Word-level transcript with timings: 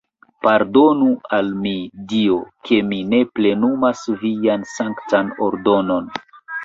Pardonu 0.43 1.09
al 1.39 1.51
mi, 1.65 1.73
Dio, 2.13 2.39
ke 2.69 2.79
mi 2.87 2.99
ne 3.11 3.19
plenumas 3.35 4.03
vian 4.23 4.65
sanktan 4.73 5.31
ordonon! 5.51 6.11